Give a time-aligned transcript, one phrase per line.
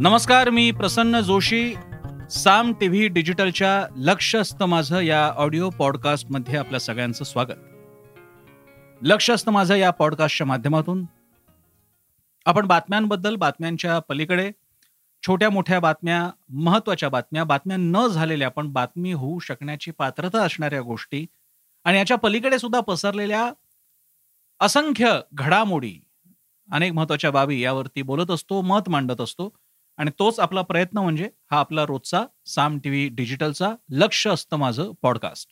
[0.00, 1.74] नमस्कार मी प्रसन्न जोशी.
[2.30, 7.58] साम टीव्ही डिजिटलच्या लक्ष असतं माझं या ऑडिओ पॉडकास्टमध्ये आपल्या सगळ्यांचं स्वागत.
[9.02, 11.04] लक्ष असतं माझं या पॉडकास्टच्या माध्यमातून
[12.46, 14.50] आपण बातम्यांबद्दल बातम्यांच्या पलीकडे
[15.26, 21.26] छोट्या मोठ्या बातम्या महत्त्वाच्या बातम्या बातम्या न झालेल्या पण बातमी होऊ शकण्याची पात्रता असणाऱ्या गोष्टी
[21.84, 23.52] आणि याच्या पलीकडे सुद्धा पसरलेल्या
[24.60, 25.94] असंख्य घडामोडी
[26.72, 29.48] अनेक महत्त्वाच्या बाबी यावरती बोलत असतो मत मांडत असतो.
[29.98, 35.48] आणि तोच आपला प्रयत्न म्हणजे हा आपला रोजचा साम टीव्ही डिजिटलचा लक्ष असतं माझं पॉडकास्ट.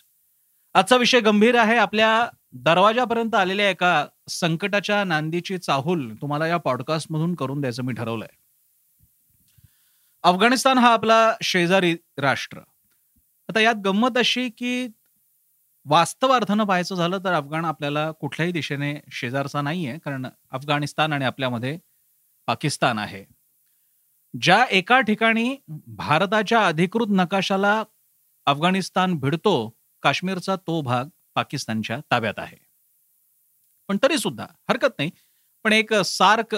[0.75, 1.77] आजचा विषय गंभीर आहे.
[1.77, 8.29] आपल्या दरवाजापर्यंत आलेल्या एका संकटाच्या नांदीची चाहूल तुम्हाला या पॉडकास्टमधून करून द्यायचं मी ठरवलंय.
[10.23, 12.59] अफगाणिस्तान हा आपला शेजारी राष्ट्र.
[13.49, 14.89] आता यात गंमत अशी की
[15.85, 21.79] वास्तव अर्थानं पाहायचं झालं तर अफगाण आपल्याला कुठल्याही दिशेने शेजारचा नाहीये कारण अफगाणिस्तान आणि आपल्यामध्ये
[22.47, 23.36] पाकिस्तान आहे.
[24.43, 25.57] ज्या एका ठिकाणी
[25.87, 27.83] भारताच्या अधिकृत नकाशाला
[28.47, 32.57] अफगाणिस्तान भिडतो काश्मीरचा तो भाग पाकिस्तानच्या ताब्यात आहे.
[33.89, 35.11] पण तरी सुद्धा हरकत नाही.
[35.65, 36.57] पण एक सार्क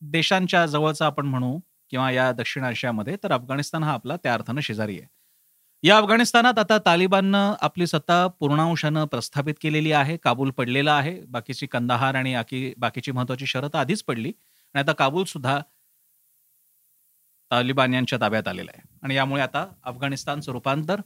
[0.00, 1.58] देशांच्या जवळचा आपण म्हणू
[1.90, 5.08] किंवा या दक्षिण आशियामध्ये तर अफगाणिस्तान हा आपला त्या अर्थानं शेजारी आहे.
[5.82, 11.20] या अफगाणिस्तानात आता तालिबाननं आपली सत्ता पूर्णांशानं प्रस्थापित केलेली आहे काबूल पडलेला आहे.
[11.20, 14.32] बाकीची कंदाहार आणि बाकीची महत्वाची शरत आधीच पडली.
[14.74, 15.60] आणि आता काबूल सुद्धा
[17.52, 18.82] तालिबान यांच्या ताब्यात आलेला आहे.
[19.02, 21.00] आणि यामुळे आता अफगाणिस्तानचं रूपांतर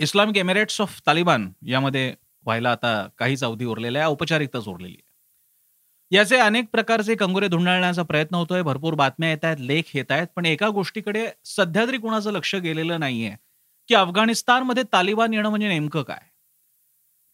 [0.00, 2.14] इस्लामिक एमिरेट्स ऑफ तालिबान यामध्ये
[2.46, 5.02] व्हायला आता काहीच अवधी उरलेला आहे औपचारिकताच उरलेली आहे.
[6.10, 10.46] याचे अनेक प्रकारचे कंगोरे धुंडाळण्याचा प्रयत्न होतोय भरपूर बातम्या येत आहेत लेख येत आहेत पण
[10.46, 13.34] एका गोष्टीकडे सध्या तरी कुणाचं लक्ष गेलेलं नाहीये
[13.88, 16.18] की अफगाणिस्तानमध्ये तालिबान येणं म्हणजे नेमकं काय?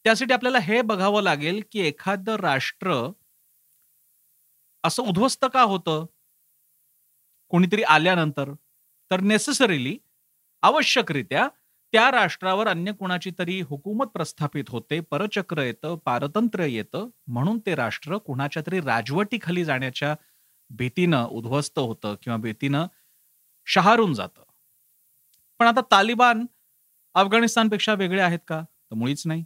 [0.05, 2.93] त्यासाठी आपल्याला हे बघावं लागेल की एखादं राष्ट्र
[4.85, 6.05] असं उद्ध्वस्त का होतं?
[7.51, 8.53] कोणीतरी आल्यानंतर
[9.11, 9.99] तर नेसेसरीली
[10.63, 11.49] आवश्यकरित्या
[11.93, 18.17] त्या राष्ट्रावर अन्य कुणाची तरी हुकूमत प्रस्थापित होते परचक्र येतं पारतंत्र्य येतं म्हणून ते राष्ट्र
[18.17, 20.15] कुणाच्या तरी राजवटीखाली जाण्याच्या
[20.71, 22.87] भीतीनं उद्ध्वस्त होतं किंवा भीतीनं
[23.67, 24.43] शहारून जातं.
[25.59, 26.47] पण आता तालिबान
[27.15, 28.61] अफगाणिस्तानपेक्षा वेगळे आहेत का?
[28.61, 29.45] तर मुळीच नाही.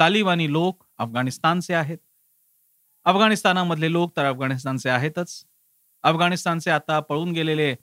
[0.00, 1.98] तालिबानी लोक अफगाणिस्तानचे आहेत.
[3.04, 5.44] अफगाणिस्तानामधले लोक तर अफगाणिस्तानचे आहेतच.
[6.06, 7.74] अफगाणिस्तानचे आता पळून गेलेले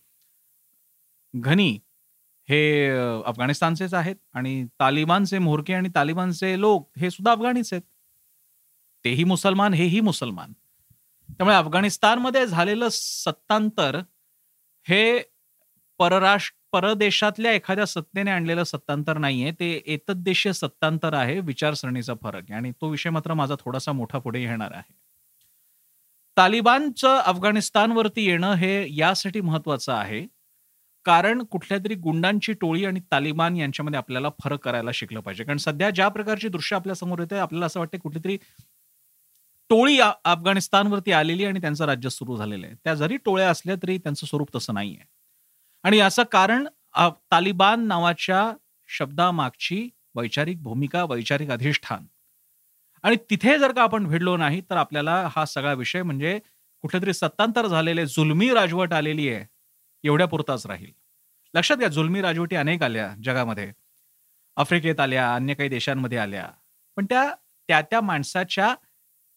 [1.33, 1.69] घनी
[2.49, 2.59] हे
[3.25, 7.83] अफगाणिस्तानचेच आहेत आणि तालिबानचे म्होरके आणि तालिबानचे लोक हे सुद्धा अफगाणीच आहेत.
[9.05, 10.51] तेही मुसलमान हेही मुसलमान.
[11.29, 13.99] त्यामुळे अफगाणिस्तानमध्ये झालेलं सत्तांतर
[14.85, 15.19] हे
[15.99, 19.51] परराष्ट्र परदेशातल्या एखाद्या सत्तेने आणलेलं सत्तांतर नाहीये.
[19.51, 24.41] ते एतद्देशीय सत्तांतर आहे विचारसरणीचा फरक आहे आणि तो विषय मात्र माझा थोडासा मोठा पुढे
[24.43, 24.93] येणार आहे.
[26.37, 30.25] तालिबानचं अफगाणिस्तानवरती येणं हे यासाठी महत्वाचं आहे.
[31.05, 35.43] कारण कुठल्या तरी गुंडांची टोळी आणि तालिबान यांच्यामध्ये आपल्याला फरक करायला शिकलं पाहिजे.
[35.43, 38.37] कारण सध्या ज्या प्रकारची दृश्य आपल्यासमोर येते आपल्याला असं वाटतं कुठली तरी
[39.69, 42.75] टोळी अफगाणिस्तानवरती आलेली आणि त्यांचं राज्य सुरू झालेलं आहे.
[42.83, 45.05] त्या जरी टोळ्या असल्या तरी त्यांचं स्वरूप तसं नाही आहे
[45.83, 46.67] आणि याचं कारण
[47.31, 48.51] तालिबान नावाच्या
[48.89, 52.05] शब्दामागची वैचारिक भूमिका वैचारिक अधिष्ठान
[53.03, 56.39] आणि तिथे जर का आपण भिडलो नाही तर आपल्याला हा सगळा विषय म्हणजे
[56.83, 59.45] कुठेतरी सत्तांतर झालेले जुलमी राजवट आलेली आहे
[60.03, 60.91] एवढ्या पुरताच राहील.
[61.53, 63.71] लक्षात घ्या जुलमी राजवटी अनेक आल्या जगामध्ये.
[64.57, 66.47] आफ्रिकेत आल्या अन्य काही देशांमध्ये आल्या.
[66.97, 67.29] पण त्या
[67.69, 68.73] त्या त्या माणसाच्या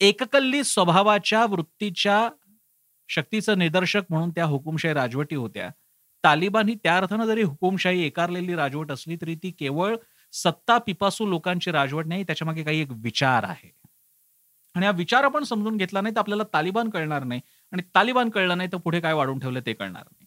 [0.01, 2.29] एककल्ली स्वभावाच्या वृत्तीच्या
[3.09, 5.69] शक्तीचं निदर्शक म्हणून त्या हुकुमशाही राजवटी होत्या.
[6.25, 9.97] तालिबान ही त्या अर्थानं जरी हुकुमशाही एकारलेली राजवट असली तरी ती केवळ
[10.33, 13.71] सत्ता पिपासू लोकांची राजवट नाही त्याच्या काही एक विचार आहे.
[14.75, 17.41] आणि हा विचार आपण समजून घेतला नाही तर आपल्याला तालिबान कळणार नाही.
[17.73, 20.27] आणि तालिबान कळलं नाही तर पुढे काय वाढून ठेवलं ते कळणार नाही.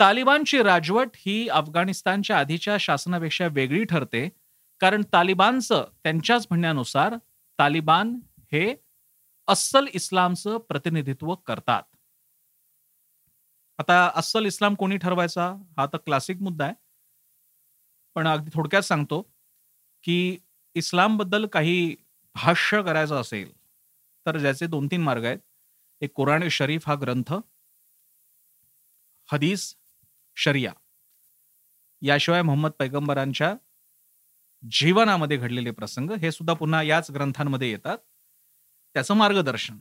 [0.00, 4.28] तालिबानची राजवट ही अफगाणिस्तानच्या आधीच्या शासनापेक्षा वेगळी ठरते.
[4.80, 7.14] कारण तालिबानचं त्यांच्याच म्हणण्यानुसार
[7.58, 8.20] तालिबान
[8.52, 8.74] हे
[9.48, 11.82] अस्सल इस्लामचं प्रतिनिधित्व करतात.
[13.78, 15.56] आता अस्सल इस्लाम कोणी ठरवायचा?
[15.78, 16.74] हा तर क्लासिक मुद्दा आहे.
[18.14, 19.20] पण अगदी थोडक्यात सांगतो
[20.04, 20.38] की
[20.74, 21.96] इस्लामबद्दल काही
[22.34, 23.52] भाष्य करायचं असेल
[24.26, 25.38] तर ज्याचे दोन तीन मार्ग आहेत.
[26.00, 27.32] एक कुराण शरीफ हा ग्रंथ
[29.32, 29.74] हदीस
[30.36, 30.72] शरिया.
[32.02, 33.54] याशिवाय मोहम्मद पैगंबरांच्या
[34.70, 37.98] जीवनामध्ये घडलेले प्रसंग हे सुद्धा पुन्हा याच ग्रंथांमध्ये येतात.
[38.94, 39.78] त्याचं मार्गदर्शन.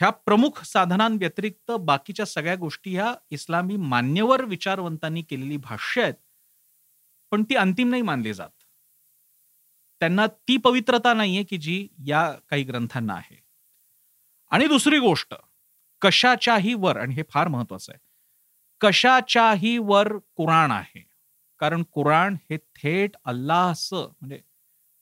[0.00, 6.14] ह्या प्रमुख साधनांव्यतिरिक्त बाकीच्या सगळ्या गोष्टी ह्या इस्लामी मान्यवर विचारवंतांनी केलेली भाष्य आहेत.
[7.34, 8.50] पण ती अंतिम नाही मानली जात.
[10.00, 13.36] त्यांना ती पवित्रता नाहीये की जी या काही ग्रंथांना आहे.
[14.50, 15.34] आणि दुसरी गोष्ट
[16.00, 18.00] कशाच्याही वर आणि हे फार महत्वाचं आहे
[18.80, 21.08] कशाच्याही वर कुराण आहे.
[21.58, 24.40] कारण कुराण हे थेट अल्लाहचं म्हणजे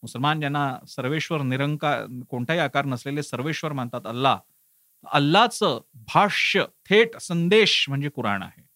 [0.02, 4.38] मुसलमान ज्यांना सर्वेश्वर निरंकार कोणताही आकार नसलेले सर्वेश्वर मानतात अल्लाह
[5.12, 8.71] अल्लाचं भाष्य थेट संदेश म्हणजे कुराण आहे.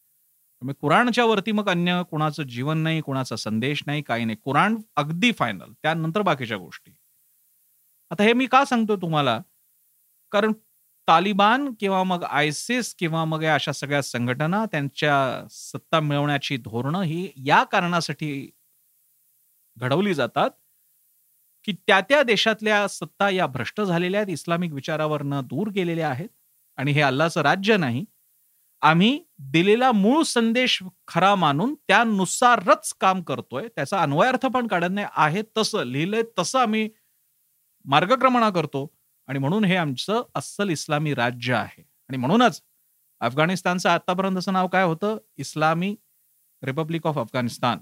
[0.62, 4.36] कुराणच्या वरती मग अन्य कुणाचं जीवन नाही कुणाचा संदेश नाही काही नाही.
[4.42, 6.92] कुराण अगदी फायनल त्यानंतर बाकीच्या गोष्टी.
[8.10, 9.38] आता हे मी का सांगतो तुम्हाला?
[10.32, 10.52] कारण
[11.08, 15.14] तालिबान किंवा मग आयसिस किंवा मग या अशा सगळ्या संघटना त्यांच्या
[15.50, 18.50] सत्ता मिळवण्याची धोरणं ही या कारणासाठी
[19.76, 20.50] घडवली जातात
[21.64, 26.28] की त्या त्या देशातल्या सत्ता या भ्रष्ट झालेल्या आहेत इस्लामिक विचारावरनं दूर गेलेल्या आहेत.
[26.78, 28.04] आणि हे अल्लाचं राज्य नाही.
[28.86, 33.68] आम्ही दिलेला मूळ संदेश खरा मानून त्यानुसारच काम करतोय.
[33.68, 36.90] त्याचा अन्वयार्थ पण काढत नाही आहे तसं लिहिलंय तसं आम्ही
[37.84, 38.86] मार्गक्रमणा करतो.
[39.26, 41.82] आणि म्हणून हे आमचं अस्सल इस्लामी राज्य आहे.
[42.08, 42.62] आणि म्हणूनच
[43.20, 45.18] अफगाणिस्तानचं आतापर्यंतचं नाव काय होतं?
[45.36, 45.96] इस्लामी
[46.62, 47.78] रिपब्लिक ऑफ अफगाणिस्तान.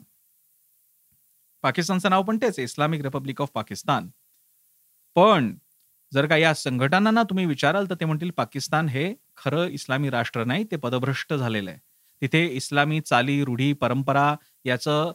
[1.63, 4.09] पाकिस्तानचं नाव पण तेच इस्लामिक रिपब्लिक ऑफ पाकिस्तान.
[5.15, 5.55] पण
[6.15, 10.65] जर का या संघटनांना तुम्ही विचाराल तर ते म्हणतील पाकिस्तान हे खरं इस्लामी राष्ट्र नाही
[10.71, 11.79] ते पदभ्रष्ट झालेलं आहे.
[12.23, 14.35] तिथे इस्लामी चाली रूढी परंपरा
[14.65, 15.13] याचं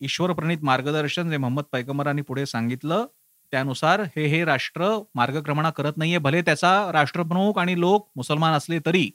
[0.00, 3.06] ईश्वरप्रणित मार्गदर्शन जे मोहम्मद पैगंबरांनी पुढे सांगितलं
[3.52, 9.10] त्यानुसार हे हे राष्ट्र मार्गक्रमणा करत नाहीये भले त्याचा राष्ट्रप्रमुख आणि लोक मुसलमान असले तरी.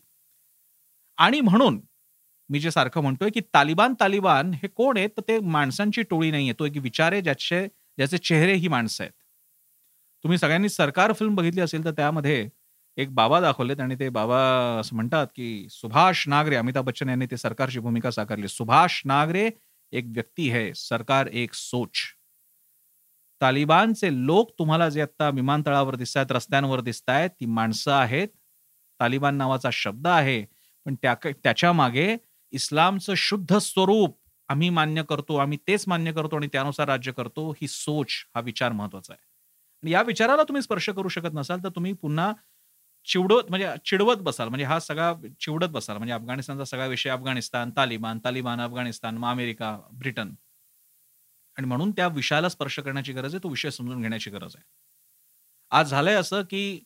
[1.18, 1.80] आणि म्हणून
[2.50, 5.10] मी जे सारखं म्हणतोय की तालिबान तालिबान हे कोण आहेत?
[5.18, 6.54] तर ते माणसांची टोळी नाहीये.
[6.60, 7.66] तो एक विचार आहे ज्याचे
[7.98, 9.14] ज्याचे चेहरे ही माणसं आहेत.
[10.24, 12.48] तुम्ही सगळ्यांनी सरकार फिल्म बघितली असेल तर त्यामध्ये
[12.98, 14.40] एक बाबा दाखवलेत आणि ते बाबा
[14.80, 18.48] असं म्हणतात की सुभाष नागरे अमिताभ बच्चन यांनी ते सरकारची भूमिका साकारली.
[18.48, 19.50] सुभाष नागरे
[19.94, 21.98] एक व्यक्ती है सरकार एक सोच.
[23.42, 28.28] तालिबानचे लोक तुम्हाला जे आता विमानतळावर दिसत आहेत रस्त्यांवर दिसत आहेत ती माणसं आहेत.
[29.00, 30.42] तालिबान नावाचा शब्द आहे
[30.86, 32.16] पण त्या त्याच्यामागे
[32.54, 34.18] इस्लामचं शुद्ध स्वरूप
[34.50, 38.72] आम्ही मान्य करतो आम्ही तेच मान्य करतो आणि त्यानुसार राज्य करतो ही सोच हा विचार
[38.72, 39.33] महत्त्वाचा आहे.
[39.84, 42.32] या विचाराला तुम्ही स्पर्श करू शकत नसाल तर तुम्ही पुन्हा
[43.08, 44.48] चिवडत म्हणजे चिडवत बसाल.
[44.50, 45.98] म्हणजे हा सगळा चिवडत बसाल.
[45.98, 50.34] म्हणजे अफगाणिस्तानचा सगळा विषय अफगाणिस्तान तालिबान तालिबान अफगाणिस्तान मग अमेरिका ब्रिटन.
[51.58, 54.64] आणि म्हणून त्या विषयाला स्पर्श करण्याची गरज आहे तो विषय समजून घेण्याची गरज आहे.
[55.72, 56.80] आज झालंय असं की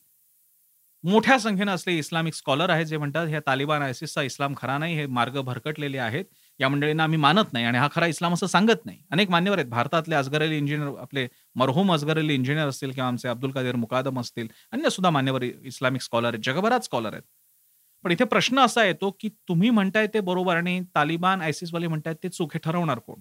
[1.03, 5.05] मोठ्या संख्येनं असले इस्लामिक स्कॉलर आहेत जे म्हणतात ह्या तालिबान आयसिसचा इस्लाम खरा नाही हे
[5.07, 6.25] मार्ग भरकटलेले आहेत
[6.59, 8.97] या मंडळींना आम्ही मानत नाही आणि हा खरा इस्लाम असं सांगत नाही.
[9.11, 9.69] अनेक मान्यवर आहेत.
[9.69, 14.19] भारतातले अजगर अली इंजिनियर आपले मरहूम अजगर अली इंजिनियर असतील किंवा आमचे अब्दुल कादीर मुकादम
[14.19, 16.43] असतील अन्य सुद्धा मान्यवर इस्लामिक स्कॉलर आहेत.
[16.43, 17.23] जगभरात स्कॉलर आहेत.
[18.03, 22.29] पण इथे प्रश्न असा येतो की तुम्ही म्हणताय ते बरोबर आणि तालिबान आयसिसवाले म्हणतायत ते
[22.29, 23.19] चुके ठरवणार कोण?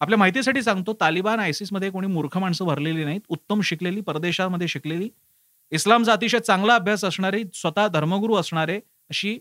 [0.00, 3.20] आपल्या माहितीसाठी सांगतो तालिबान आयसिसमध्ये कोणी मूर्ख माणसं भरलेली नाहीत.
[3.28, 5.08] उत्तम शिकलेली परदेशामध्ये शिकलेली.
[5.70, 8.80] इस्लामचा अतिशय चांगला अभ्यास असणारी स्वतः धर्मगुरू असणारे
[9.10, 9.38] अशी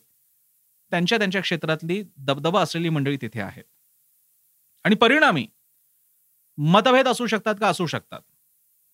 [0.91, 3.63] त्यांच्या त्यांच्या क्षेत्रातली दबदबा असलेली मंडळी तिथे आहेत.
[4.83, 5.47] आणि परिणामी
[6.57, 7.67] मतभेद असू शकतात का?
[7.67, 8.21] असू शकतात.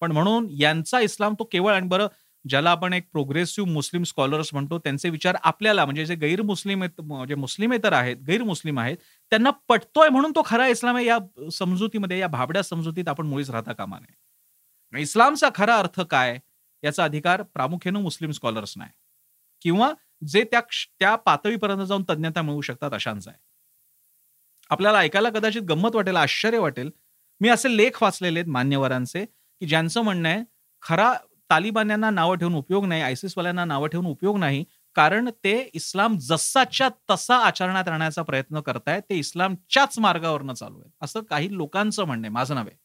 [0.01, 2.07] पण म्हणून यांचा इस्लाम तो केवळ आणि बरं
[2.49, 7.35] ज्याला आपण एक प्रोग्रेसिव्ह मुस्लिम स्कॉलर्स म्हणतो त्यांचे विचार आपल्याला म्हणजे जे गैर मुस्लिम म्हणजे
[7.35, 8.97] मुस्लिमेतर आहेत गैरमुस्लिम आहेत
[9.29, 11.05] त्यांना पटतोय म्हणून तो खरा इस्लाम आहे.
[11.05, 11.17] या
[11.51, 15.01] समजुतीमध्ये या भाबड्या समजुतीत आपण मुळीच राहता कामा नये.
[15.01, 16.39] इस्लामचा खरा अर्थ काय?
[16.83, 18.91] याचा अधिकार प्रामुख्यानं मुस्लिम स्कॉलर्स नाही.
[19.62, 20.60] किंवा जे त्या
[21.00, 23.40] त्या पातळीपर्यंत जाऊन तज्ञता मिळवू शकतात अशांचा आहे.
[24.70, 26.90] आपल्याला ऐकायला कदाचित गंमत वाटेल आश्चर्य वाटेल.
[27.42, 30.44] मी असे लेख वाचलेले आहेत मान्यवरांचे की ज्यांचं म्हणणं आहे
[30.84, 31.13] खरा
[31.50, 34.63] तालिबान्यांना नावं ठेवून उपयोग नाही आयसिसवाल्यांना नावं ठेवून उपयोग नाही
[34.96, 41.22] कारण ते इस्लाम जसाच्या तसा आचरणात राहण्याचा प्रयत्न करतायत ते इस्लामच्याच मार्गावरनं चालू आहे असं
[41.22, 42.75] काही लोकांचं म्हणणं आहे माझं नव्हे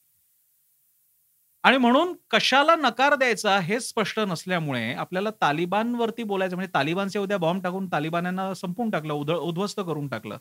[1.67, 7.63] आणि म्हणून कशाला नकार द्यायचा हे स्पष्ट नसल्यामुळे आपल्याला तालिबानवरती बोलायचं म्हणजे तालिबानचे उद्या बॉम्ब
[7.63, 10.39] टाकून तालिबान्यांना संपून टाकलं उद उद्ध्वस्त करून टाकलं.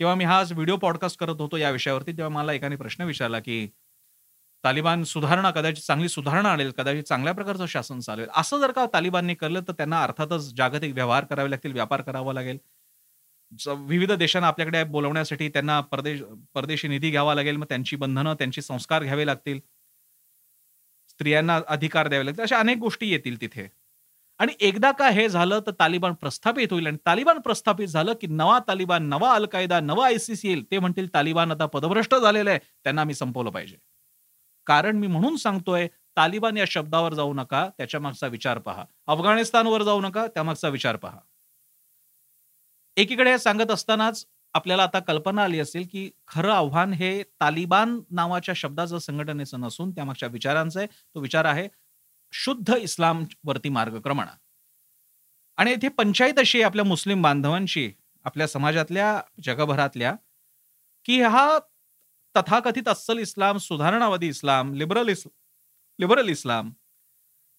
[0.00, 3.66] किंवा मी हा व्हिडिओ पॉडकास्ट करत होतो या विषयावरती तेव्हा मला एकाने प्रश्न विचारला की
[4.64, 9.34] तालिबान सुधारणा कदाचित चांगली सुधारणा आणेल कदाचित चांगल्या प्रकारचं शासन चालेल असं जर का तालिबानने
[9.34, 12.58] केलं तर त्यांना अर्थातच जागतिक व्यवहार करावे लागतील व्यापार करावा लागेल.
[13.88, 16.22] विविध देशांना आपल्याकडे बोलवण्यासाठी त्यांना परदेश
[16.54, 19.60] परदेशी निधी घ्यावा लागेल मग त्यांची बंधनं त्यांची संस्कार घ्यावे लागतील.
[21.18, 23.68] स्त्रियांना अधिकार द्यावे लागतील अशा अनेक गोष्टी येतील तिथे.
[24.38, 26.86] आणि एकदा का हे झालं तर तालिबान प्रस्थापित होईल.
[26.86, 30.64] आणि तालिबान प्रस्थापित झालं की नवा तालिबान नवा अल कायदा नवा आयसीसी येईल.
[30.70, 32.58] ते म्हणतील तालिबान आता पदभ्रष्ट झालेलं आहे.
[32.58, 33.76] त्यांना आम्ही संपवलं पाहिजे.
[34.66, 37.68] कारण मी म्हणून सांगतोय तालिबान या शब्दावर जाऊ नका.
[37.78, 38.84] त्याच्या मागचा विचार पहा.
[39.06, 40.26] अफगाणिस्तानवर जाऊ नका.
[40.26, 41.18] त्यामागचा विचार पहा.
[42.96, 44.26] एकीकडे हे सांगत असतानाच
[44.58, 50.28] आपल्याला आता कल्पना आली असेल की खरं आव्हान हे तालिबान नावाच्या शब्दाचं संघटनेचं नसून त्यामागच्या
[50.28, 50.86] विचारांचं आहे.
[50.86, 51.68] तो विचार आहे
[52.32, 54.26] शुद्ध इस्लाम वरती मार्गक्रमण
[55.58, 57.90] आणि इथे पंचायत अशी आपल्या मुस्लिम बांधवांची
[58.24, 60.14] आपल्या समाजातल्या जगभरातल्या
[61.06, 61.58] की हा
[62.34, 65.34] तथाकथित अस्सल इस्लाम सुधारणावादी इस्लाम लिबरल इस्लाम
[65.98, 66.70] लिबरल इस्लाम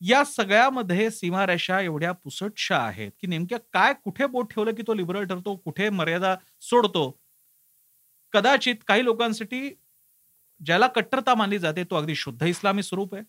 [0.02, 5.26] या सगळ्यामध्ये सीमारेषा एवढ्या पुसटशा आहेत की नेमक्या काय कुठे बोट ठेवलं की तो लिबरल
[5.26, 7.10] ठरतो कुठे मर्यादा सोडतो?
[8.34, 9.70] कदाचित काही लोकांसाठी
[10.62, 13.24] ज्याला कट्टरता मानली जाते तो अगदी शुद्ध इस्लामी स्वरूप आहे.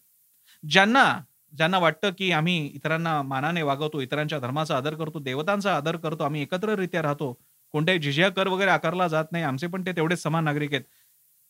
[0.64, 1.04] ज्यांना
[1.52, 6.42] ज्यांना वाटतं की आम्ही इतरांना मानाने वागवतो इतरांच्या धर्माचा आदर करतो देवतांचा आदर करतो आम्ही
[6.42, 7.32] एकत्ररित्या राहतो
[7.74, 10.84] कोणत्याही जिजिया कर वगैरे आकारला जात नाही आमचे पण ते तेवढेच समान नागरिक आहेत.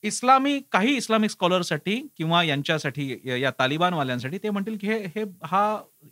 [0.04, 5.62] इस्लामी काही इस्लामिक स्कॉलरसाठी किंवा यांच्यासाठी या तालिबानवाल्यांसाठी ते म्हणतील की हे हे हा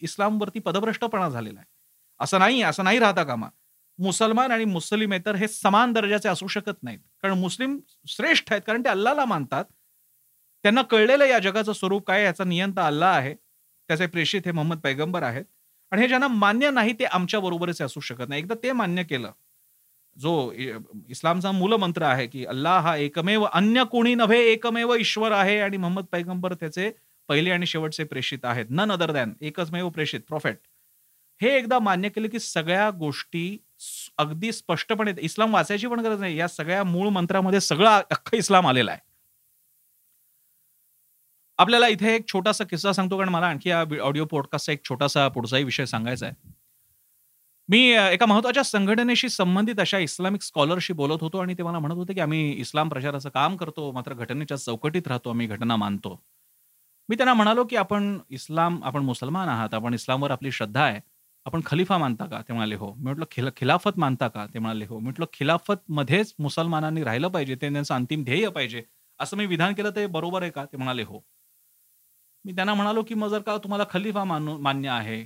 [0.02, 1.66] इस्लामवरती पदभ्रष्टपणा झालेला आहे.
[2.20, 3.48] असं नाही असं नाही राहता कामा.
[3.98, 6.98] मुसलमान आणि मुस्लिमेतर हे समान दर्जाचे असू शकत नाहीत.
[7.22, 9.64] कारण मुस्लिम श्रेष्ठ आहेत कारण ते अल्लाला मानतात.
[10.64, 13.34] त्यांना कळलेलं या जगाचं स्वरूप काय याचा नियंता अल्ला आहे.
[13.88, 15.44] त्याचे प्रेषित हे मोहम्मद पैगंबर आहेत.
[15.92, 18.40] आणि हे ज्यांना मान्य नाही ते आमच्या बरोबरच असू शकत नाही.
[18.42, 19.32] एकदा ते मान्य केलं
[20.18, 20.52] जो
[21.10, 26.04] इस्लामचा मूलमंत्र आहे की अल्लाह हा एकमेव अन्य कोणी नव्हे एकमेव ईश्वर आहे आणि मोहम्मद
[26.12, 26.90] पैगंबर त्याचे
[27.28, 28.66] पहिले आणि शेवटचे प्रेषित आहेत.
[28.70, 30.58] नन अदर दॅन एकचमेव प्रेषित प्रॉफेट
[31.40, 33.58] हे एकदा मान्य केलं की सगळ्या गोष्टी
[34.18, 36.36] अगदी स्पष्टपणे इस्लाम वाचायची पण गरज नाही.
[36.38, 39.00] या सगळ्या मूळ मंत्रामध्ये सगळं अख्ख इस्लाम आलेला आहे.
[41.58, 45.64] आपल्याला इथे एक छोटासा किस्सा सांगतो कारण मला आणखी या ऑडिओ पॉडकास्टचा एक छोटासा पुढचाही
[45.64, 46.34] विषय सांगायचा आहे.
[47.68, 52.14] मी एका महत्त्वाच्या संघटनेशी संबंधित अशा इस्लामिक स्कॉलरशी बोलत होतो आणि ते मला म्हणत होते
[52.14, 56.18] की आम्ही इस्लाम प्रचाराचं काम करतो मात्र घटनेच्या चौकटीत राहतो आम्ही घटना मानतो.
[57.08, 61.00] मी त्यांना म्हणालो की आपण इस्लाम आपण मुसलमान आहात आपण इस्लामवर आपली श्रद्धा आहे
[61.46, 62.40] आपण खलिफा मानता का?
[62.42, 62.92] ते म्हणाले हो.
[62.94, 64.46] मी म्हटलं खिला खिलाफत मानता का?
[64.54, 64.98] ते म्हणाले हो.
[64.98, 68.82] म्हटलं खिलाफत मध्येच मुसलमानांनी राहिलं पाहिजे ते त्यांचं अंतिम ध्येय पाहिजे
[69.20, 70.64] असं मी विधान केलं ते बरोबर आहे का?
[70.64, 71.20] ते म्हणाले हो.
[72.44, 75.24] मी त्यांना म्हणालो की मग जर का तुम्हाला खलिफा मान्य आहे?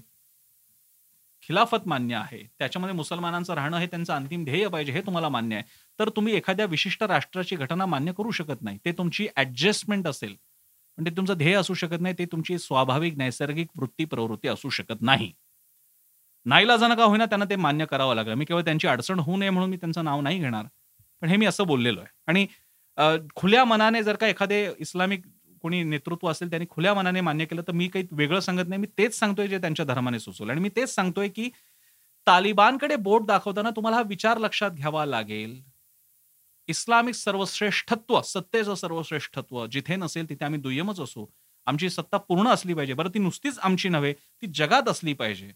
[1.43, 2.43] खिलाफत मान्य आहे.
[2.59, 5.65] त्याच्यामध्ये मुसलमानांचं राहणं हे त्यांचं अंतिम ध्येय पाहिजे हे तुम्हाला मान्य आहे.
[5.99, 8.79] तर तुम्ही एखाद्या विशिष्ट राष्ट्राची घटना मान्य करू शकत नाही.
[8.85, 10.37] ते तुमची ऍडजस्टमेंट असेल.
[10.99, 15.03] पण ते तुमचं ध्येय असू शकत नाही ते तुमची स्वाभाविक नैसर्गिक वृत्ती प्रवृत्ती असू शकत
[15.03, 15.33] नाही.
[16.47, 18.35] नाईलाजानं का होईना त्यांना ते मान्य करावं लागलं.
[18.35, 20.67] मी केवळ त्यांची अडचण होऊ नये म्हणून मी त्यांचं नाव नाही घेणार.
[21.23, 22.09] पण हे मी असं बोललेलो आहे.
[22.29, 22.47] आणि
[23.37, 25.27] खुल्या मनाने जर का एखादे इस्लामिक
[25.63, 28.81] कोणी नेतृत्व असेल त्यांनी खुल्या मनाने मान्य केलं तर मी काही वेगळं सांगत नाही.
[28.81, 31.51] मी तेच सांगतोय जे त्यांच्या धर्माने सुचवलं आणि मी तेच सांगतोय की
[32.27, 35.61] तालिबानकडे बोट दाखवताना तुम्हाला हा विचार लक्षात घ्यावा लागेल.
[36.69, 41.27] इस्लामिक सर्वश्रेष्ठत्व सत्तेचं सर्वश्रेष्ठत्व जिथे नसेल तिथे आम्ही दुय्यमच असू.
[41.67, 42.95] आमची सत्ता पूर्ण असली पाहिजे.
[42.95, 45.51] बरं ती नुसतीच आमची नव्हे ती जगात असली पाहिजे.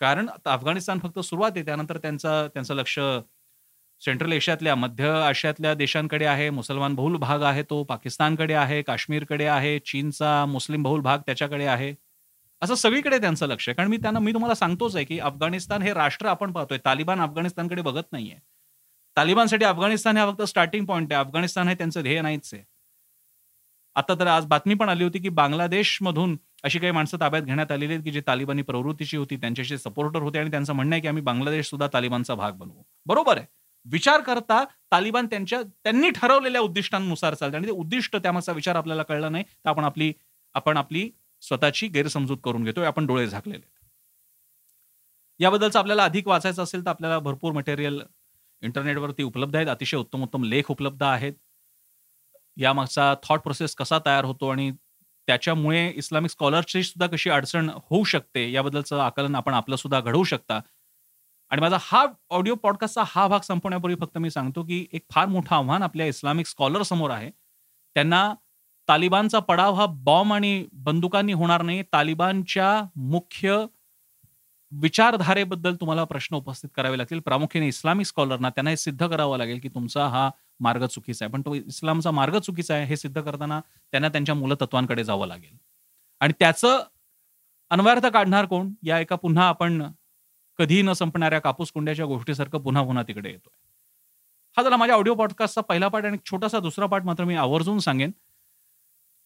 [0.00, 2.98] कारण अफगाणिस्तान फक्त सुरुवात आहे त्यानंतर त्यांचा त्यांचं लक्ष
[4.02, 9.78] सेंट्रल एशियातल्या मध्य आशियातल्या देशांकडे आहे मुसलमान बहुल भाग आहे तो पाकिस्तानकडे आहे काश्मीरकडे आहे
[9.78, 11.94] चीनचा मुस्लिम बहुल भाग त्याच्याकडे आहे.
[12.62, 13.74] असं सगळीकडे त्यांचं लक्ष आहे.
[13.74, 16.78] कारण मी त्यांना मी तुम्हाला सांगतोच आहे की अफगाणिस्तान हे राष्ट्र आपण पाहतोय.
[16.84, 18.36] तालिबान अफगाणिस्तानकडे बघत नाहीये.
[19.16, 21.22] तालिबानसाठी अफगाणिस्तान हे फक्त स्टार्टिंग पॉईंट आहे.
[21.24, 22.62] अफगाणिस्तान हे त्यांचं ध्येय नाहीच आहे.
[23.96, 27.92] आता तर आज बातमी पण आली होती की बांगलादेशमधून अशी काही माणसं ताब्यात घेण्यात आलेली
[27.92, 31.22] आहेत की जे तालिबानी प्रवृत्तीची होती त्यांच्याशी सपोर्टर होते आणि त्यांचं म्हणणं आहे की आम्ही
[31.22, 32.82] बांगलादेश सुद्धा तालिबानचा भाग बनवू.
[33.06, 33.46] बरोबर आहे.
[33.92, 37.56] विचार करता तालिबान त्यांच्या त्यांनी ठरवलेल्या उद्दिष्टांनुसार चालते.
[37.56, 40.12] आणि ते उद्दिष्ट त्यामागचा विचार आपल्याला कळला नाही तर आपण आपली
[40.54, 41.10] आपण आपली
[41.42, 43.66] स्वतःची गैरसमजूत करून घेतोय आपण डोळे झाकलेले
[45.40, 48.00] याबद्दलचं आपल्याला अधिक वाचायचं असेल तर आपल्याला भरपूर मटेरियल
[48.62, 49.68] इंटरनेटवरती उपलब्ध आहेत.
[49.68, 51.32] अतिशय उत्तम उत्तम लेख उपलब्ध आहेत.
[52.56, 54.70] यामागचा थॉट प्रोसेस कसा तयार होतो आणि
[55.28, 60.60] त्याच्यामुळे इस्लामिक स्कॉलरची सुद्धा कशी अडचण होऊ शकते याबद्दलचं आकलन आपण आपलं सुद्धा घडवू शकता.
[61.50, 65.54] आणि माझा हा ऑडिओ पॉडकास्टचा हा भाग संपवण्यापूर्वी फक्त मी सांगतो की एक फार मोठं
[65.56, 67.30] आव्हान आपल्या इस्लामिक स्कॉलर समोर आहे.
[67.96, 68.34] त्यांना
[68.88, 71.82] तालिबानचा पडाव हा बॉम्ब आणि बंदुकांनी होणार नाही.
[71.82, 73.64] तालिबानच्या मुख्य
[74.72, 77.20] विचारधारेबद्दल तुम्हाला प्रश्न उपस्थित करावे लागतील.
[77.20, 81.32] प्रामुख्याने इस्लामिक स्कॉलरना त्यांना हे सिद्ध करावं लागेल की तुमचा हा मार्ग चुकीचा आहे.
[81.32, 83.60] पण तो इस्लामचा मार्ग चुकीचा आहे हे सिद्ध करताना
[83.92, 85.56] त्यांना त्यांच्या मूलतत्वांकडे जावं लागेल.
[86.20, 86.82] आणि त्याचं
[87.70, 88.72] अन्वयार्थ काढणार कोण?
[88.82, 89.82] या एका पुन्हा आपण
[90.58, 93.56] कधीही न संपणाऱ्या कापूस कुंड्याच्या गोष्टीसारखं पुन्हा पुन्हा तिकडे येतोय.
[94.56, 98.10] हा झाला माझ्या ऑडिओ पॉडकास्टचा पहिला पाठ आणि छोटासा दुसरा पाठ मात्र मी आवर्जून सांगेन.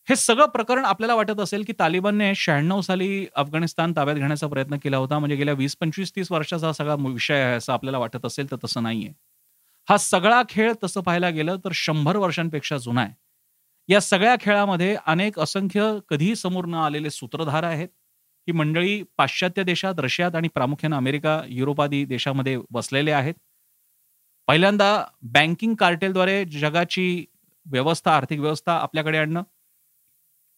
[0.08, 4.96] हे सगळं प्रकरण आपल्याला वाटत असेल की तालिबानने शहाण्णव साली अफगाणिस्तान ताब्यात घेण्याचा प्रयत्न केला
[4.96, 8.50] होता म्हणजे गेल्या वीस पंचवीस तीस वर्षाचा हा सगळा विषय आहे असं आपल्याला वाटत असेल
[8.50, 9.12] तर तसं नाहीये.
[9.88, 13.14] हा सगळा खेळ तसं पाहायला गेलं तर शंभर वर्षांपेक्षा जुना आहे.
[13.88, 17.88] या सगळ्या खेळामध्ये अनेक असंख्य कधीही समोर न आलेले सूत्रधार आहेत.
[18.49, 23.34] ही मंडळी पाश्चात्य देशात रशियात आणि प्रामुख्याने अमेरिका युरोपादी देशामध्ये वसलेले आहेत.
[24.49, 27.25] पहिल्यांदा बँकिंग कार्टेलद्वारे जगाची
[27.66, 29.42] व्यवस्था आर्थिक व्यवस्था आपल्याकडे आणणं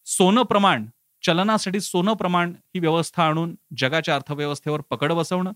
[0.05, 0.85] सोनं प्रमाण
[1.23, 5.51] चलनासाठी सोनं प्रमाण ही व्यवस्था आणून जगाच्या अर्थव्यवस्थेवर पकड बसवणं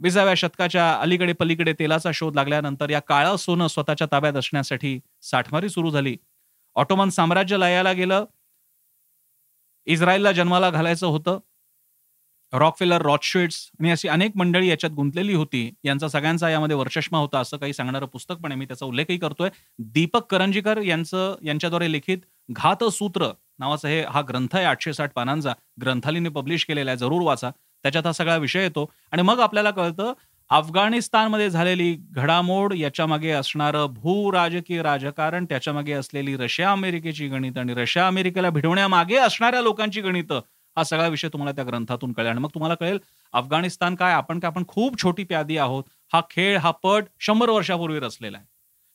[0.00, 5.90] विसाव्या शतकाच्या अलीकडे पलीकडे तेलाचा शोध लागल्यानंतर या काळं सोनं स्वतःच्या ताब्यात असण्यासाठी साठमारी सुरू
[5.90, 6.16] झाली.
[6.74, 8.24] ऑटोमन साम्राज्य लयाला गेलं
[9.86, 11.38] इस्रायलला जन्माला घालायचं होतं.
[12.52, 15.70] रॉकफेलर रॉचशेड्स आणि अशी अनेक मंडळी याच्यात गुंतलेली होती.
[15.84, 18.58] यांचा सगळ्यांचा यामध्ये वर्चष्मा होता असं काही सांगणारं पुस्तक पण आहे.
[18.58, 19.50] मी त्याचा उल्लेखही करतोय.
[19.78, 22.18] दीपक करंजीकर यांचं यांच्याद्वारे लिखित
[22.50, 25.54] घातसूत्र नावाचा हे हा ग्रंथ आहे आठशे साठ पानांचा.
[25.80, 26.98] ग्रंथालीने पब्लिश केलेला आहे.
[26.98, 27.50] जरूर वाचा.
[27.82, 28.92] त्याच्यात हा सगळा विषय येतो.
[29.12, 30.12] आणि मग आपल्याला कळतं
[30.50, 37.74] अफगाणिस्तानमध्ये झालेली घडामोड याच्या मागे असणारं भू राजकीय राजकारण त्याच्यामागे असलेली रशिया अमेरिकेची गणित आणि
[37.74, 40.32] रशिया अमेरिकेला भिडवण्यामागे असणाऱ्या लोकांची गणित
[40.76, 42.28] हा सगळा विषय तुम्हाला त्या ग्रंथातून कळेल.
[42.28, 42.98] आणि मग तुम्हाला कळेल
[43.34, 45.84] अफगाणिस्तान काय आपण काय आपण खूप छोटी प्यादी आहोत.
[46.12, 48.46] हा खेळ हा पट शंभर वर्षापूर्वी रचलेला आहे.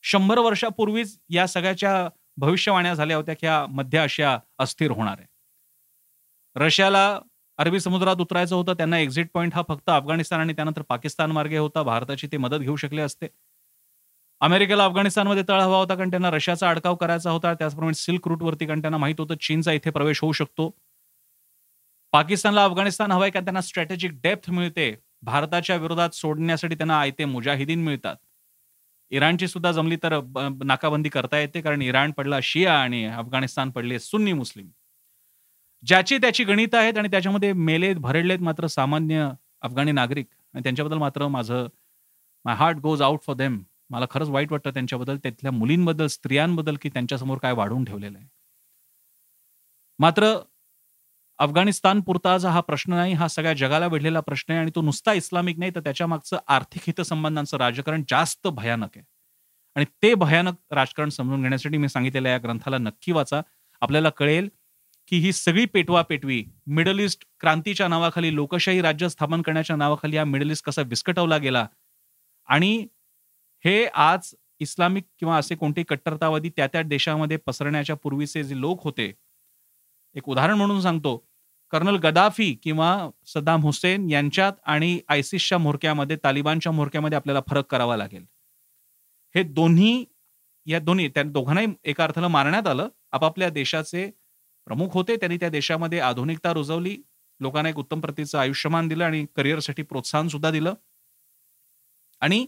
[0.04, 5.26] शंभर वर्षापूर्वीच या सगळ्याच्या भविष्यवाण्या झाल्या होत्या की ह्या मध्य आशिया अस्थिर होणार आहे.
[6.56, 7.18] रशियाला
[7.60, 11.82] अरबी समुद्रात उतरायचं होतं त्यांना एक्झिट पॉईंट हा फक्त अफगाणिस्तान आणि त्यानंतर पाकिस्तान मार्गे होता.
[11.82, 13.26] भारताची ते मदत घेऊ शकले असते.
[14.40, 17.52] अमेरिकेला अफगाणिस्तानमध्ये तळ हवा होता कारण त्यांना रशियाचा अडकाव करायचा होता.
[17.54, 20.70] त्याचप्रमाणे सिल्क रूटवरती कारण त्यांना माहीत होतं चीनचा इथे प्रवेश होऊ शकतो.
[22.12, 24.94] पाकिस्तानला अफगाणिस्तान हवाय का त्यांना स्ट्रॅटेजिक डेप्थ मिळते.
[25.22, 28.16] भारताच्या विरोधात सोडण्यासाठी त्यांना आयते मुजाहिदीन मिळतात.
[29.12, 30.20] इराणची सुद्धा जमली तर
[30.64, 34.70] नाकाबंदी करता येते कारण इराण पडला शिया आणि अफगाणिस्तान पडले सुन्नी मुस्लिम.
[35.84, 39.28] ज्याची त्याची गणित आहेत आणि त्याच्यामध्ये मेलेत भरडलेत मात्र सामान्य
[39.62, 40.26] अफगाणी नागरिक.
[40.54, 41.66] आणि त्यांच्याबद्दल मात्र माझं
[42.44, 46.88] my heart goes out for them मला खरंच वाईट वाटतं त्यांच्याबद्दल त्यातल्या मुलींबद्दल स्त्रियांबद्दल की
[46.88, 48.26] त्यांच्यासमोर काय वाढवून ठेवलेलं आहे.
[49.98, 50.34] मात्र
[51.38, 55.58] अफगाणिस्तान पुरताचा हा प्रश्न नाही हा सगळ्या जगाला वेढलेला प्रश्न आहे आणि तो नुसता इस्लामिक
[55.58, 59.04] नाही तर त्याच्या मागचं आर्थिक हितसंबंधांचं राजकारण जास्त भयानक आहे.
[59.76, 63.40] आणि ते भयानक राजकारण समजून घेण्यासाठी मी सांगितलेल्या या ग्रंथाला नक्की वाचा.
[63.82, 64.48] आपल्याला कळेल
[65.10, 70.24] की ही सगळी पेटवा पेटवी मिडल ईस्ट क्रांतीच्या नावाखाली लोकशाही राज्य स्थापन करण्याच्या नावाखाली हा
[70.24, 71.66] मिडल ईस्ट कसा विस्कटवला गेला?
[72.48, 72.86] आणि
[73.64, 79.12] हे आज इस्लामिक किंवा असे कोणते कट्टरतावादी त्या त्या देशामध्ये पसरण्याच्या पूर्वीचे जे लोक होते
[80.14, 81.16] एक उदाहरण म्हणून सांगतो.
[81.70, 88.24] कर्नल गदाफी किंवा सद्दाम हुसेन यांच्यात आणि आयसिसच्या म्होरक्यामध्ये तालिबानच्या म्होरक्यामध्ये आपल्याला फरक करावा लागेल.
[89.34, 90.04] हे दोन्ही
[90.66, 92.88] या दोन्ही त्या दोघांनाही एका अर्थाला मारण्यात आलं.
[93.12, 94.10] आपापल्या देशाचे
[94.66, 95.16] प्रमुख होते.
[95.16, 96.96] त्यांनी त्या देशामध्ये आधुनिकता रुजवली.
[97.40, 100.74] लोकांना एक उत्तम प्रतीचं आयुष्यमान दिलं आणि करिअरसाठी प्रोत्साहन सुद्धा दिलं.
[102.22, 102.46] आणि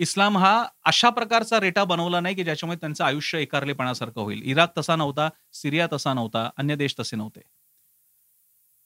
[0.00, 0.52] इस्लाम हा
[0.84, 4.42] अशा प्रकारचा रेटा बनवला नाही की ज्याच्यामुळे त्यांचं आयुष्य एकारलेपणासारखं होईल.
[4.44, 7.40] इराक तसा नव्हता सिरिया तसा नव्हता अन्य देश तसे नव्हते.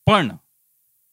[0.07, 0.29] पण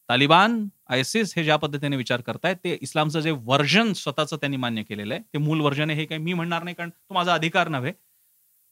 [0.10, 5.14] तालिबान आयसिस हे ज्या पद्धतीने विचार करतायत ते इस्लामचं जे वर्जन स्वतःचं त्यांनी मान्य केलेलं
[5.14, 7.92] आहे ते मूल वर्जन आहे हे काही मी म्हणणार नाही कारण तो माझा अधिकार नव्हे.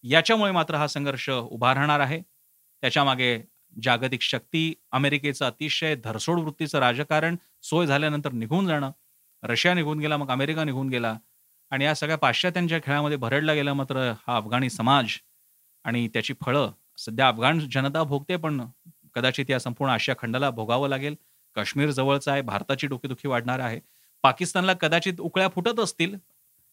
[0.03, 2.21] याच्यामुळे मात्र हा संघर्ष उभा राहणार आहे.
[2.81, 3.39] त्याच्यामागे
[3.83, 8.91] जागतिक शक्ती अमेरिकेचं अतिशय धरसोड वृत्तीचं राजकारण सोय झाल्यानंतर निघून जाणं.
[9.43, 11.17] रशिया निघून गेला मग अमेरिका निघून गेला.
[11.69, 15.07] आणि या सगळ्या पाश्चात्यांच्या खेळामध्ये भरडला गेला मात्र हा अफगाणी समाज.
[15.83, 18.61] आणि त्याची फळं सध्या अफगाण जनता भोगते पण
[19.15, 21.15] कदाचित या संपूर्ण आशिया खंडाला भोगावं लागेल.
[21.55, 23.79] काश्मीर जवळचा आहे भारताची डोकेदुखी वाढणार आहे.
[24.23, 26.15] पाकिस्तानला कदाचित उकळ्या फुटत असतील.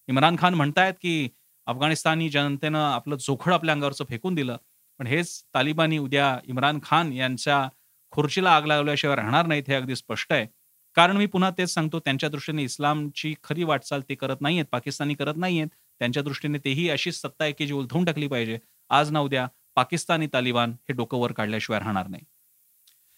[0.08, 1.28] इम्रान खान म्हणतायत की
[1.66, 4.56] अफगाणिस्तानी जनतेनं आपलं जोखड आपल्या अंगावरचं फेकून दिलं.
[4.98, 7.68] पण हेच तालिबानी उद्या इम्रान खान यांच्या
[8.10, 10.46] खुर्चीला आग लागल्याशिवाय राहणार नाहीत हे अगदी स्पष्ट आहे.
[10.94, 15.36] कारण मी पुन्हा तेच सांगतो त्यांच्या दृष्टीने इस्लामची खरी वाटचाल ते करत नाहीयेत पाकिस्तानी करत
[15.36, 15.66] नाहीयेत.
[15.98, 18.58] त्यांच्या दृष्टीने तेही अशीच सत्ता आहे की जी उलथवून टाकली पाहिजे.
[18.90, 22.22] आज ना उद्या पाकिस्तानी तालिबान हे डोकं वर काढल्याशिवाय राहणार नाही.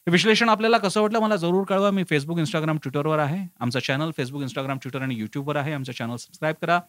[0.07, 1.91] हे विश्लेषण आपल्याला कसं वाटलं मला जरूर कळवा.
[1.91, 3.47] मी फेसबुक इंस्टाग्राम ट्विटरवर आहे.
[3.61, 5.73] आमचा चॅनल फेसबुक इंस्टाग्राम ट्विटर आणि युट्यूबवर आहे.
[5.73, 6.81] आमचा चॅनल सबस्क्राईब करा.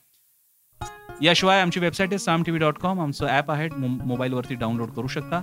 [1.21, 5.07] याशिवाय आमची वेबसाईट आहे Saam T V dot com आमचं ॲप आहे मोबाईलवरती डाउनलोड करू
[5.07, 5.41] शकता.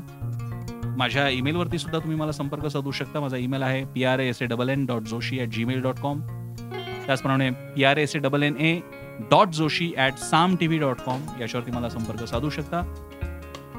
[0.99, 3.21] माझ्या ईमेलवरती सुद्धा तुम्ही मला संपर्क साधू शकता.
[3.21, 6.21] माझा ईमेल आहे P R S A double N dot Joshi at Gmail dot com
[7.07, 8.79] त्याचप्रमाणे P R S A double N A
[9.31, 12.83] dot Joshi at Saam T V dot com याच्यावरती मला संपर्क साधू शकता.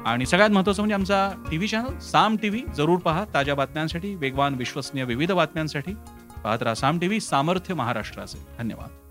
[0.06, 3.24] आणि सगळ्यात महत्त्वाचं म्हणजे आमचा T V channel Saam T V जरूर पहा.
[3.34, 5.94] ताज्या बातम्यांसाठी वेगवान विश्वसनीय विविध बातम्यांसाठी
[6.44, 6.74] पाहत राहा.
[6.74, 9.04] साम टी व्ही सामर्थ्य महाराष्ट्राचे धन्यवाद.